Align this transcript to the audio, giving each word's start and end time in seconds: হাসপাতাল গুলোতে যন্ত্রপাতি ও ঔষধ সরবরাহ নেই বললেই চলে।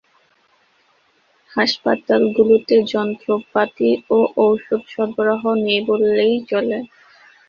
হাসপাতাল 1.51 2.21
গুলোতে 2.35 2.75
যন্ত্রপাতি 2.93 3.89
ও 4.09 4.17
ঔষধ 4.41 4.81
সরবরাহ 4.87 5.41
নেই 5.65 5.81
বললেই 5.89 6.35
চলে। 6.49 6.77